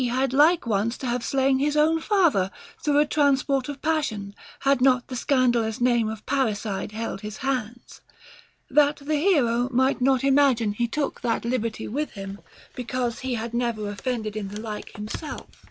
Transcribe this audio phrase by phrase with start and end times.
[0.03, 2.49] 151 had like once to have slain his own father
[2.83, 7.37] through a trans port of passion had not the scandalous name of parricide held his
[7.45, 8.01] hands;
[8.35, 8.41] *
[8.71, 12.39] that the hero might not imagine he took that liberty with him
[12.73, 15.45] because he had never offended in the like kind himself.